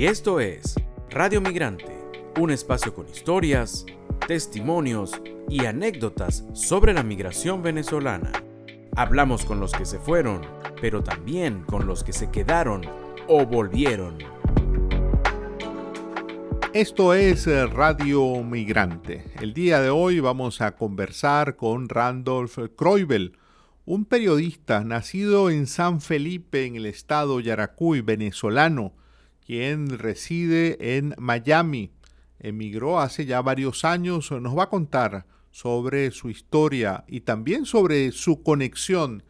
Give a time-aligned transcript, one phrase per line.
[0.00, 0.76] Y esto es
[1.10, 1.94] Radio Migrante,
[2.40, 3.84] un espacio con historias,
[4.26, 8.32] testimonios y anécdotas sobre la migración venezolana.
[8.96, 10.40] Hablamos con los que se fueron,
[10.80, 12.80] pero también con los que se quedaron
[13.28, 14.16] o volvieron.
[16.72, 19.26] Esto es eh, Radio Migrante.
[19.38, 23.36] El día de hoy vamos a conversar con Randolph Kreubel,
[23.84, 28.94] un periodista nacido en San Felipe, en el estado Yaracuy, venezolano,
[29.50, 31.90] quien reside en Miami.
[32.38, 38.12] Emigró hace ya varios años, nos va a contar sobre su historia y también sobre
[38.12, 39.24] su conexión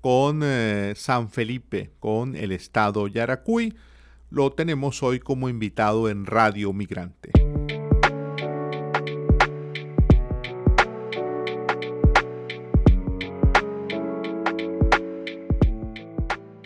[0.00, 3.76] con eh, San Felipe, con el estado Yaracuy.
[4.30, 7.32] Lo tenemos hoy como invitado en Radio Migrante.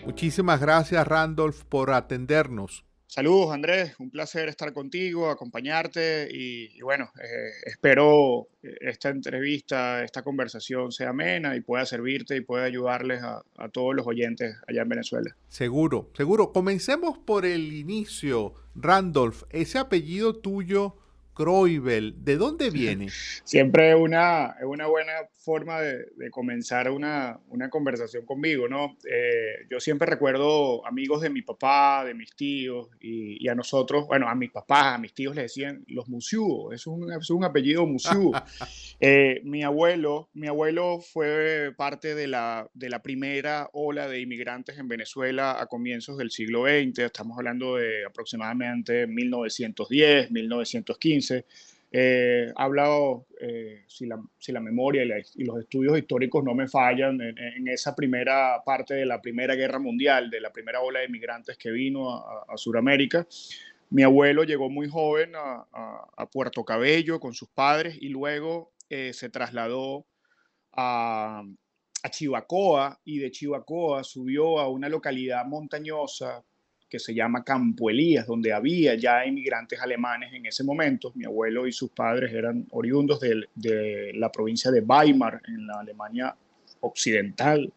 [0.06, 2.84] Muchísimas gracias Randolph por atendernos.
[3.12, 10.92] Saludos Andrés, un placer estar contigo, acompañarte y, bueno, eh, espero esta entrevista, esta conversación
[10.92, 14.88] sea amena y pueda servirte y pueda ayudarles a, a todos los oyentes allá en
[14.91, 15.36] Venezuela.
[15.48, 16.53] Seguro, seguro.
[16.53, 18.55] Comencemos por el inicio.
[18.77, 20.94] Randolph, ese apellido tuyo
[21.34, 23.09] Croibel, ¿de dónde viene?
[23.45, 28.97] Siempre es una, una buena forma de, comenzar una, conversación conmigo, ¿no?
[29.11, 34.28] Eh, yo siempre recuerdo amigos de mi papá, de mis tíos, y, a nosotros, bueno,
[34.28, 37.87] a mis papás, a mis tíos les decían los Musiú, es un, es un apellido
[37.87, 38.33] Musiú.
[39.03, 44.78] Eh, mi abuelo, mi abuelo fue parte de la, de la primera ola de inmigrantes
[44.78, 51.19] en Venezuela a comienzos del siglo XX, estamos hablando de aproximadamente 1910, 1915
[51.92, 55.02] eh, ha hablado, eh, si, la, memoria
[55.34, 59.80] y, los estudios históricos no me fallan, en, esa primera parte de la Primera Guerra
[59.80, 63.26] Mundial, de la primera ola de inmigrantes que vino a, Sudamérica.
[63.91, 65.66] Mi abuelo llegó muy joven a,
[66.32, 70.06] Puerto Cabello con sus padres y luego eh, se trasladó
[70.72, 71.42] a,
[72.04, 76.44] a Chivacoa y de Chivacoa subió a una localidad montañosa
[76.91, 81.12] que se llama Campo Elías, donde había ya inmigrantes alemanes en ese momento.
[81.15, 86.34] Mi abuelo y sus padres eran oriundos de, la provincia de Weimar, en la Alemania
[86.81, 87.73] occidental.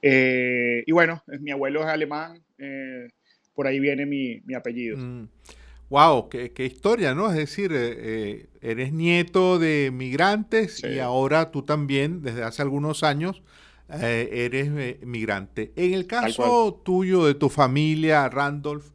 [0.00, 3.08] Eh, y bueno, mi abuelo es alemán, eh,
[3.54, 4.96] por ahí viene mi, apellido.
[5.90, 6.28] Wow, mm.
[6.54, 7.28] qué, historia, ¿no?
[7.28, 13.42] Es decir, eh, eres nieto de migrantes y ahora tú también, desde hace algunos años,
[13.92, 15.72] eh, eres eh, migrante.
[15.76, 18.92] En el caso tuyo, de tu familia, Randolph,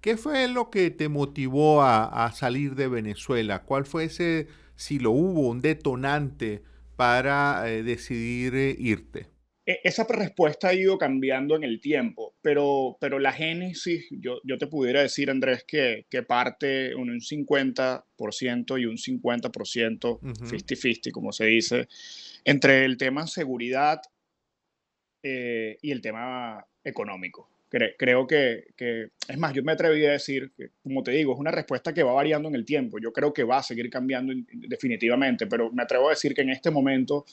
[0.00, 3.62] ¿qué fue lo que te motivó a, salir de Venezuela?
[3.62, 6.62] ¿Cuál fue ese, si lo hubo, un detonante
[6.96, 9.28] para eh, decidir irte?
[9.64, 14.58] E, esa respuesta ha ido cambiando en el tiempo, pero, pero la génesis, yo, yo
[14.58, 21.46] te pudiera decir, Andrés, que, que parte un 50% y un 50%, 50-50, como se
[21.46, 21.86] dice,
[22.44, 24.00] entre el tema seguridad
[25.22, 27.48] eh, y el tema económico.
[27.70, 28.64] creo que,
[29.28, 32.02] es más, yo me atreví a decir, que, como te digo, es una respuesta que
[32.02, 32.98] va variando en el tiempo.
[32.98, 36.50] Yo creo que va a seguir cambiando definitivamente, pero me atrevo a decir que en
[36.50, 37.24] este momento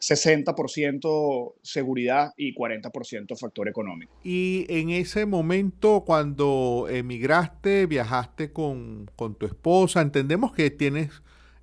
[0.00, 4.12] 60% seguridad y 40% factor económico.
[4.22, 11.10] Y en ese momento, cuando emigraste, viajaste con, con tu esposa, entendemos que tienes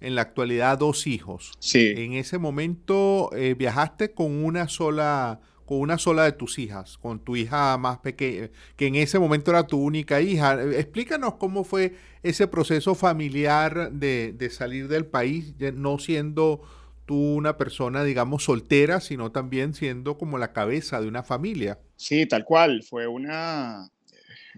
[0.04, 1.52] en la actualidad dos hijos.
[1.60, 1.94] Sí.
[1.98, 7.24] En ese momento eh, viajaste con una sola con una sola de tus hijas, con
[7.24, 10.62] tu hija más pequeña, que en ese momento era tu única hija.
[10.62, 16.62] Explícanos cómo fue ese proceso familiar de, de salir del país, no siendo
[17.06, 21.80] tú una persona, digamos, soltera, sino también siendo como la cabeza de una familia.
[21.96, 22.84] Sí, tal cual.
[22.84, 23.90] Fue una,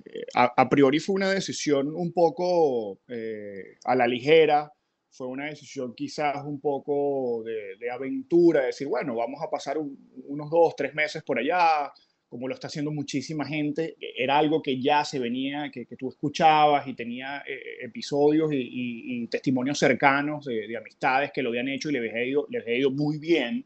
[0.05, 4.71] eh, a, priori fue una decisión un poco eh, a la ligera,
[5.15, 10.75] fue una decisión quizás un poco de, aventura, decir, bueno, vamos a pasar unos dos,
[10.75, 11.91] tres meses por allá,
[12.27, 16.85] como lo está haciendo muchísima gente, era algo que ya se venía, que, tú escuchabas
[16.87, 22.11] y tenía eh, episodios y, testimonios cercanos de, amistades que lo habían hecho y les
[22.11, 23.65] había, ido, les había ido muy bien.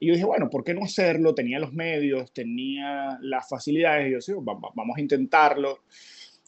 [0.00, 1.34] Y yo dije, bueno, ¿por qué no hacerlo?
[1.34, 4.32] Tenía los medios, tenía las facilidades, y yo dije,
[4.74, 5.80] vamos a intentarlo.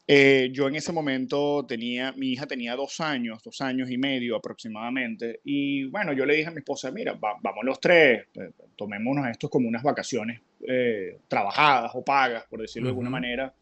[0.07, 4.37] Eh, yo en ese momento tenía, mi hija tenía dos años, dos años y medio
[4.37, 9.27] aproximadamente, y bueno, yo le dije a mi esposa, mira, vamos los tres, eh, tomémonos
[9.29, 13.55] esto como unas vacaciones eh, trabajadas o pagas, por decirlo de alguna manera.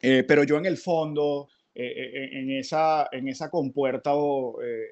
[0.00, 4.12] pero yo en el fondo eh, eh, en, esa, en esa compuerta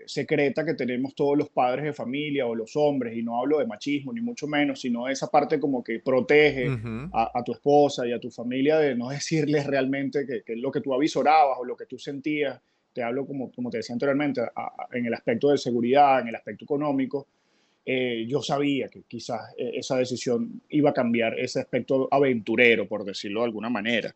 [0.06, 3.66] secreta que tenemos todos los padres de familia o los hombres, y no hablo de
[3.66, 6.68] machismo ni mucho menos, sino esa parte como que protege
[7.12, 10.94] a, tu esposa y a tu familia de no decirles realmente que, lo que tú
[10.94, 12.60] avisorabas o lo que tú sentías,
[12.92, 14.40] te hablo como, como te decía anteriormente,
[14.92, 17.26] en el aspecto de seguridad, en el aspecto económico,
[17.90, 23.02] eh, yo sabía que quizás eh, esa decisión iba a cambiar ese aspecto aventurero, por
[23.02, 24.14] decirlo de alguna manera.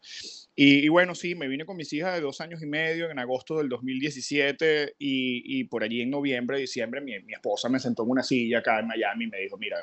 [0.55, 3.57] Y, bueno, sí, me vine con mis hijas de dos años y medio en agosto
[3.57, 8.59] del 2017 y, por allí en noviembre, diciembre, mi, esposa me sentó en una silla
[8.59, 9.79] acá en Miami y me dijo, mira,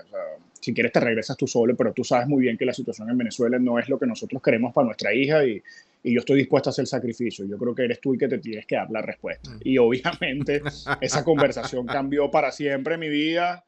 [0.62, 3.18] si quieres te regresas tú solo, pero tú sabes muy bien que la situación en
[3.18, 5.60] Venezuela no es lo que nosotros queremos para nuestra hija y,
[6.04, 7.44] y yo estoy dispuesta a hacer el sacrificio.
[7.46, 9.50] Yo creo que eres tú y que te tienes que dar la respuesta.
[9.50, 9.62] Mm.
[9.64, 10.62] Y obviamente
[11.02, 13.66] esa conversación cambió para siempre mi vida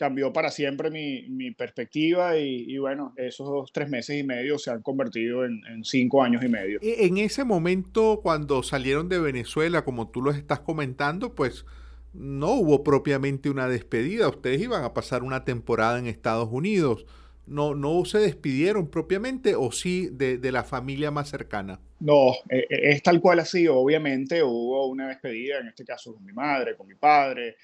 [0.00, 4.80] cambió para siempre mi, mi perspectiva y, bueno, esos tres meses y medio se han
[4.80, 6.78] convertido en, en, cinco años y medio.
[6.80, 11.66] E, en ese momento, cuando salieron de Venezuela, como tú lo estás comentando, pues
[12.14, 14.26] no hubo propiamente una despedida.
[14.26, 17.04] Ustedes iban a pasar una temporada en Estados Unidos.
[17.46, 21.78] No, no se despidieron propiamente o sí de, de la familia más cercana.
[21.98, 23.68] No, e, e, es tal cual así.
[23.68, 27.56] Obviamente hubo una despedida, en este caso con mi madre, con mi padre,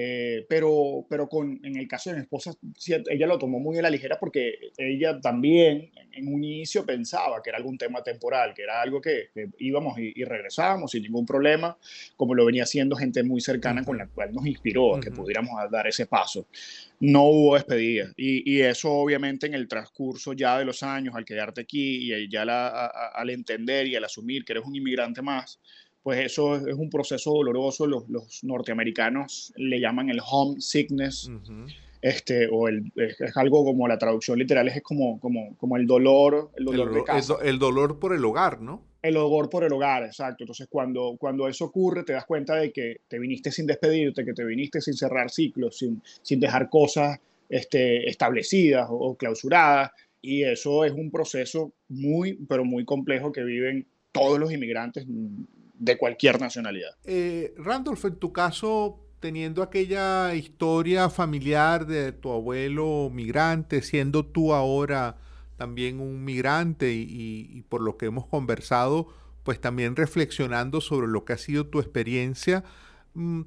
[0.00, 2.54] eh, pero pero con, en el caso de mi esposa,
[3.10, 7.50] ella lo tomó muy a la ligera porque ella también en un inicio pensaba que
[7.50, 11.76] era algún tema temporal, que era algo que, íbamos y, regresábamos sin ningún problema,
[12.14, 15.68] como lo venía haciendo gente muy cercana con la cual nos inspiró a que pudiéramos
[15.68, 16.46] dar ese paso.
[17.00, 18.12] No hubo despedida.
[18.16, 22.30] Y, y, eso obviamente en el transcurso ya de los años, al quedarte aquí y
[22.30, 25.58] ya al entender y al asumir que eres un inmigrante más,
[26.08, 27.86] pues eso es un proceso doloroso.
[27.86, 31.30] Los, los norteamericanos le llaman el homesickness,
[32.00, 36.50] este, o el, es, algo como la traducción literal es como, como, como el dolor,
[36.56, 37.34] el dolor de casa.
[37.42, 38.82] El, dolor por el hogar, ¿no?
[39.02, 40.44] El dolor por el hogar, exacto.
[40.44, 44.32] Entonces, cuando, cuando eso ocurre, te das cuenta de que te viniste sin despedirte, que
[44.32, 47.20] te viniste sin cerrar ciclos, sin, sin dejar cosas
[47.50, 49.90] este, establecidas o clausuradas.
[50.22, 55.06] Y eso es un proceso muy, pero muy complejo que viven todos los inmigrantes
[55.78, 56.90] de cualquier nacionalidad.
[57.04, 64.52] Eh, Randolph, en tu caso, teniendo aquella historia familiar de tu abuelo migrante, siendo tú
[64.54, 65.16] ahora
[65.56, 69.08] también un migrante y, por lo que hemos conversado,
[69.42, 72.62] pues también reflexionando sobre lo que ha sido tu experiencia,
[73.14, 73.42] mm,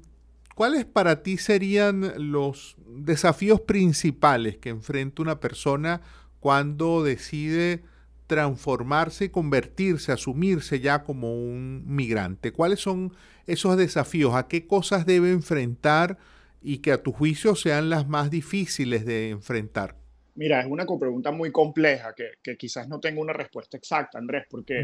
[0.54, 6.02] ¿cuáles para ti serían los desafíos principales que enfrenta una persona
[6.40, 7.82] cuando decide
[8.26, 12.52] transformarse y convertirse, asumirse ya como un migrante?
[12.52, 13.12] ¿Cuáles son
[13.46, 14.34] esos desafíos?
[14.34, 16.18] ¿A qué cosas debe enfrentar
[16.62, 19.96] y que a tu juicio sean las más difíciles de enfrentar?
[20.34, 24.82] Mira, es una pregunta muy compleja que, quizás no tengo una respuesta exacta, Andrés, porque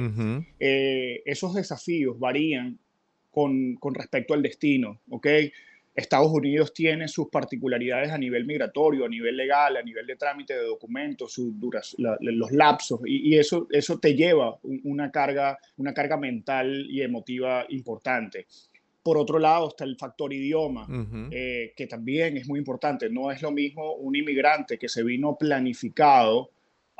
[0.59, 2.79] eh, esos desafíos varían
[3.31, 5.27] con, con, respecto al destino, ¿ok?
[5.99, 10.55] Estados Unidos tiene sus particularidades a nivel migratorio, a nivel legal, a nivel de trámite
[10.55, 11.53] de documentos, sus
[11.99, 18.47] los lapsos, y, eso, eso te lleva una carga, una carga mental y emotiva importante.
[19.03, 20.87] Por otro lado está el factor idioma,
[21.33, 23.11] eh, que también es muy importante.
[23.11, 26.51] No es lo mismo un inmigrante que se vino planificado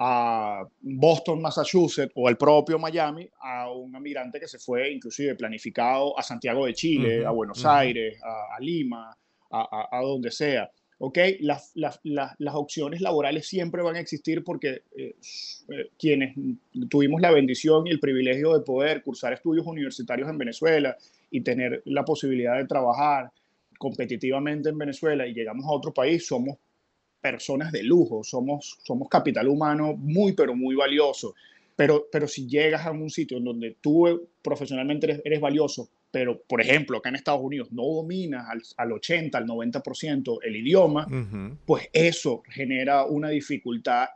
[0.01, 6.17] a Boston, Massachusetts o al propio Miami a un migrante que se fue inclusive planificado
[6.17, 9.17] a Santiago de Chile, a Buenos Aires, a, Lima,
[9.51, 10.71] a, donde sea.
[10.99, 11.19] ¿ok?
[11.41, 15.17] Las, las, las, opciones laborales siempre van a existir porque eh,
[15.69, 16.35] eh, quienes
[16.89, 20.97] tuvimos la bendición y el privilegio de poder cursar estudios universitarios en Venezuela
[21.31, 23.33] y tener la posibilidad de trabajar
[23.79, 26.57] competitivamente en Venezuela y llegamos a otro país, somos
[27.21, 31.35] personas de lujo, somos, somos capital humano muy, pero muy valioso.
[31.77, 36.61] Pero, pero si llegas a un sitio en donde tú profesionalmente eres, valioso, pero por
[36.61, 41.07] ejemplo acá en Estados Unidos no dominas al, al 80, al 90% el idioma,
[41.65, 44.09] pues eso genera una dificultad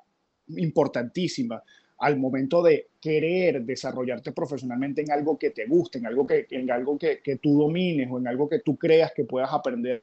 [0.49, 1.63] importantísima
[1.99, 6.69] al momento de querer desarrollarte profesionalmente en algo que te guste, en algo que, en
[6.69, 10.03] algo que, que tú domines o en algo que tú creas que puedas aprender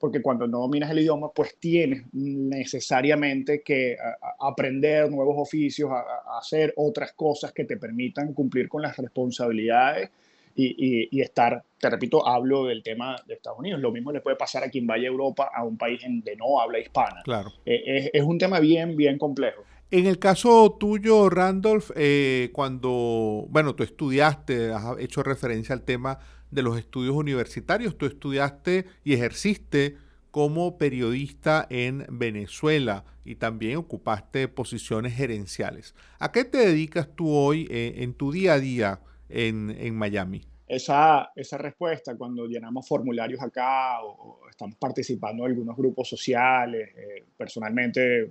[0.00, 3.98] porque cuando no dominas el idioma, pues tienes necesariamente que
[4.40, 10.10] aprender nuevos oficios, a, hacer otras cosas que te permitan cumplir con las responsabilidades
[10.56, 13.80] y, estar, te repito, hablo del tema de Estados Unidos.
[13.80, 16.60] Lo mismo le puede pasar a quien vaya a Europa, a un país de no
[16.60, 17.20] habla hispana.
[17.22, 17.52] Claro.
[17.66, 19.62] Eh, es, un tema bien, bien complejo.
[19.90, 26.18] En el caso tuyo, Randolph, eh, cuando, bueno, tú estudiaste, has hecho referencia al tema
[26.50, 27.96] de los estudios universitarios.
[27.96, 29.96] Tú estudiaste y ejerciste
[30.30, 35.94] como periodista en Venezuela y también ocupaste posiciones gerenciales.
[36.18, 40.44] ¿A qué te dedicas tú hoy eh, en tu día a día en, en Miami?
[40.70, 46.90] Esa, esa respuesta cuando llenamos formularios acá o, estamos participando en algunos grupos sociales.
[46.96, 48.30] Eh, personalmente eh,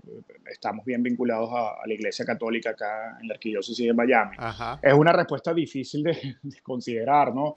[0.49, 4.37] estamos bien vinculados a, la Iglesia Católica acá en la Arquidiócesis de Miami.
[4.81, 7.55] Es una respuesta difícil de, considerar, ¿no?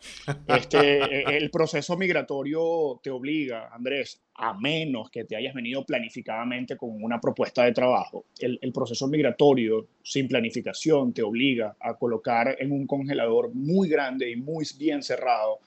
[0.49, 7.03] Este, el proceso migratorio te obliga, Andrés, a menos que te hayas venido planificadamente con
[7.03, 8.25] una propuesta de trabajo.
[8.39, 14.37] El, proceso migratorio sin planificación te obliga a colocar en un congelador muy grande y
[14.37, 15.59] muy bien cerrado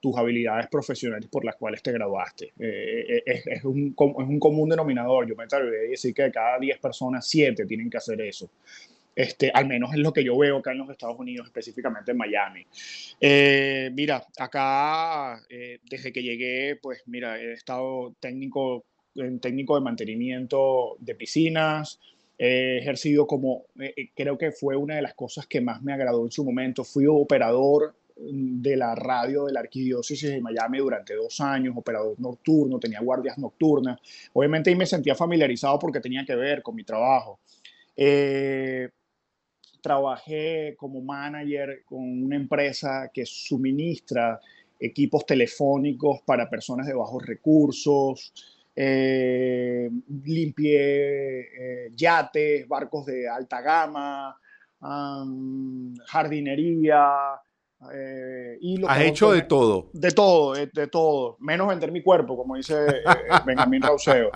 [0.00, 2.52] tus habilidades profesionales por las cuales te graduaste.
[2.58, 5.26] Eh, eh, es, un, es, un, común denominador.
[5.26, 8.50] Yo me atrevería a decir que de cada 10 personas, 7 tienen que hacer eso.
[9.14, 12.16] Este, al menos es lo que yo veo acá en los Estados Unidos, específicamente en
[12.16, 12.66] Miami.
[13.20, 20.96] Eh, mira, acá desde que llegué, pues mira, he estado técnico, en técnico de mantenimiento
[20.98, 22.00] de piscinas,
[22.36, 23.66] he ejercido como,
[24.16, 27.06] creo que fue una de las cosas que más me agradó en su momento, fui
[27.06, 33.00] operador de la radio de la Arquidiócesis de Miami durante dos años, operador nocturno, tenía
[33.00, 34.00] guardias nocturnas.
[34.32, 37.40] Obviamente ahí me sentía familiarizado porque tenía que ver con mi trabajo.
[37.96, 38.88] Eh,
[39.84, 44.40] trabajé como manager con una empresa que suministra
[44.80, 48.32] equipos telefónicos para personas de bajos recursos.
[48.74, 49.90] Eh,
[50.24, 54.34] limpié eh, yates, barcos de alta gama,
[56.06, 57.06] jardinería,
[57.92, 59.90] eh, y lo Has hecho de todo.
[59.92, 61.36] De todo, de, todo.
[61.40, 63.02] Menos vender mi cuerpo, como dice eh,
[63.44, 64.30] Benjamín Rauseo.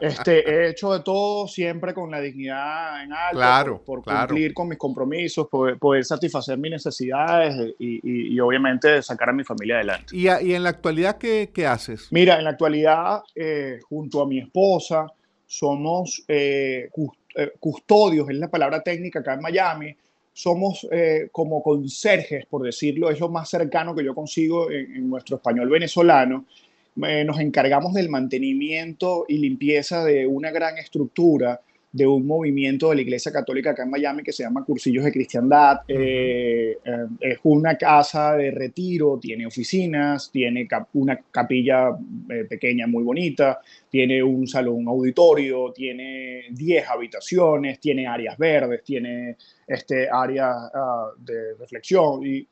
[0.00, 3.36] Este, he hecho de todo siempre con la dignidad en alto.
[3.36, 9.30] Claro, por, cumplir con mis compromisos, poder, poder satisfacer mis necesidades y, y, obviamente sacar
[9.30, 10.16] a mi familia adelante.
[10.16, 12.08] ¿Y, y en la actualidad qué, qué, haces?
[12.10, 15.06] Mira, en la actualidad, eh, junto a mi esposa,
[15.46, 16.24] somos
[17.58, 19.96] custodios, es la palabra técnica acá en Miami
[20.32, 25.36] somos eh, como conserjes, por decirlo, es lo más cercano que yo consigo en, nuestro
[25.36, 26.46] español venezolano.
[27.04, 31.60] Eh, nos encargamos del mantenimiento y limpieza de una gran estructura
[31.92, 35.12] de un movimiento de la Iglesia Católica acá en Miami que se llama Cursillos de
[35.12, 35.80] Cristiandad.
[35.88, 41.90] Eh, eh, es una casa de retiro, tiene oficinas, tiene una capilla
[42.28, 49.36] eh, pequeña muy bonita, tiene un salón auditorio, tiene 10 habitaciones, tiene áreas verdes, tiene
[49.66, 52.46] este, áreas ah, de reflexión y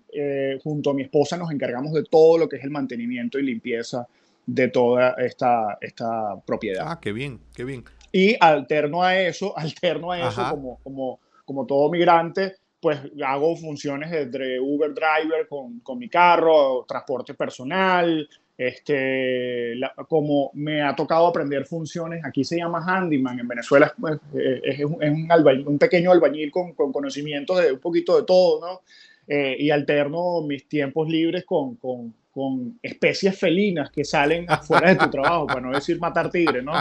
[0.64, 4.06] junto a mi esposa nos encargamos de todo lo que es el mantenimiento y limpieza
[4.46, 6.86] de toda esta, esta propiedad.
[6.88, 7.84] Ah, qué bien, qué bien.
[8.18, 14.10] Y alterno a eso, alterno a eso, como, como, como todo migrante, pues hago funciones
[14.10, 19.74] de Uber Driver con, con mi carro, transporte personal, este,
[20.08, 24.84] como me ha tocado aprender funciones, aquí se llama handyman, en Venezuela pues, eh, es,
[24.84, 28.80] un, es un, un, pequeño albañil con, con conocimiento de un poquito de todo, ¿no?
[29.28, 34.96] Eh, y alterno mis tiempos libres con, con, con especies felinas que salen fuera de
[34.96, 36.72] tu trabajo, para no decir matar tigres, ¿no?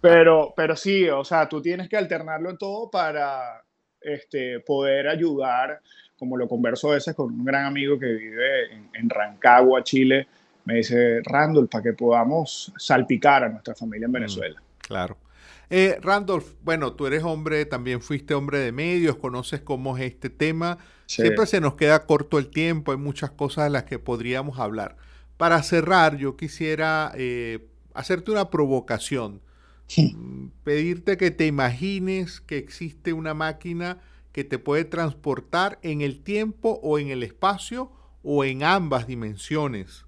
[0.00, 3.62] Pero, pero sí, o sea, tú tienes que alternarlo en todo para
[4.00, 5.80] este, poder ayudar,
[6.18, 10.26] como lo converso a veces con un gran amigo que vive en, Rancagua, Chile,
[10.64, 14.62] me dice, Randall, para que podamos salpicar a nuestra familia en mm, Venezuela.
[14.78, 15.16] claro.
[15.70, 20.30] Eh, Randolph, bueno, tú eres hombre, también fuiste hombre de medios, conoces cómo es este
[20.30, 20.78] tema.
[21.06, 24.96] Siempre se nos queda corto el tiempo, hay muchas cosas de las que podríamos hablar.
[25.36, 29.40] Para cerrar, yo quisiera eh, hacerte una provocación,
[29.96, 33.98] mm, pedirte que te imagines que existe una máquina
[34.32, 37.92] que te puede transportar en el tiempo o en el espacio
[38.22, 40.06] o en ambas dimensiones.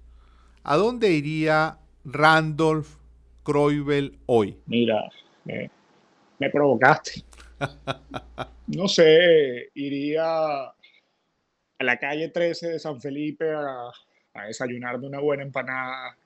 [0.63, 2.95] ¿A dónde iría Randolph
[3.43, 4.57] Kreubel hoy?
[4.65, 5.09] Mira,
[5.45, 7.23] me provocaste.
[8.67, 10.73] No sé, iría
[11.79, 13.91] a la calle 13 de San Felipe a,
[14.33, 16.17] a desayunarme una buena empanada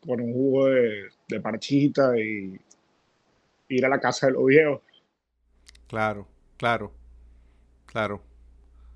[0.00, 2.58] con un jugo de, de, parchita y
[3.68, 4.80] ir a la casa de los viejos.
[5.88, 6.92] Claro, claro,
[7.86, 8.22] claro.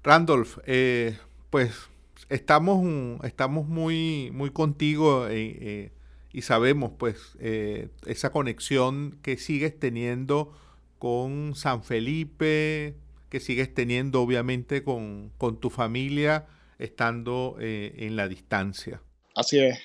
[0.02, 1.18] Randolph, eh,
[1.50, 1.88] pues
[2.28, 5.92] estamos, estamos muy, muy contigo eh, eh,
[6.32, 10.56] y sabemos pues esa conexión que sigues teniendo
[10.98, 12.94] con San Felipe,
[13.30, 16.46] que sigues teniendo obviamente con, tu familia
[16.78, 19.00] estando eh, en la distancia.
[19.34, 19.78] Así es.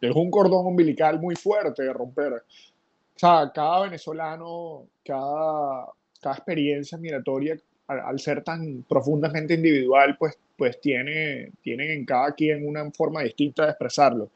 [0.00, 2.32] Es un cordón umbilical muy fuerte de romper.
[2.34, 5.86] O sea, cada venezolano, cada,
[6.20, 12.66] cada experiencia migratoria, al, ser tan profundamente individual, pues, pues tiene, tiene en cada quien
[12.66, 14.30] una forma distinta de expresarlo.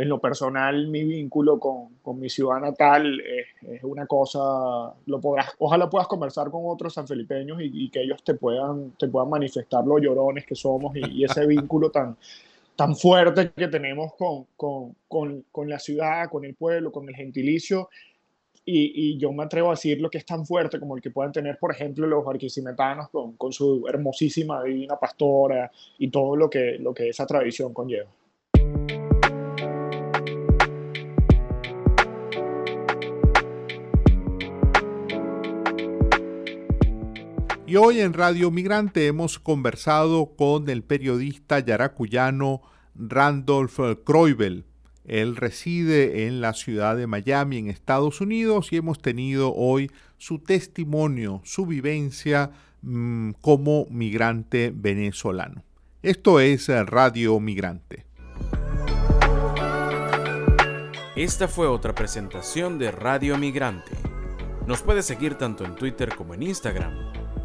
[0.00, 4.38] En lo personal, mi vínculo con, con mi ciudad natal es, es, una cosa,
[5.06, 9.08] lo podrás, ojalá puedas conversar con otros sanfelipeños y, y que ellos te puedan, te
[9.08, 12.16] puedan manifestar los llorones que somos y, y ese vínculo tan,
[12.76, 17.14] tan fuerte que tenemos con, con, con, con, la ciudad, con el pueblo, con el
[17.14, 17.90] gentilicio.
[18.64, 21.10] Y, y, yo me atrevo a decir lo que es tan fuerte como el que
[21.10, 26.78] puedan tener, por ejemplo, los arquisimetanos con, su hermosísima divina pastora y todo lo que,
[26.78, 28.08] lo que esa tradición conlleva.
[37.70, 42.62] Y hoy en Radio Migrante hemos conversado con el periodista yaracuyano
[42.96, 44.64] Randolph Kreubel.
[45.04, 50.40] Él reside en la ciudad de Miami, en Estados Unidos, y hemos tenido hoy su
[50.40, 52.50] testimonio, su vivencia
[52.82, 55.62] mmm, como migrante venezolano.
[56.02, 58.04] Esto es Radio Migrante.
[61.14, 63.92] Esta fue otra presentación de Radio Migrante.
[64.66, 67.19] Nos puede seguir tanto en Twitter como en Instagram